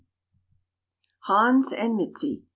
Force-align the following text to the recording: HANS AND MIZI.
HANS 1.27 1.71
AND 1.73 1.95
MIZI. 1.95 2.41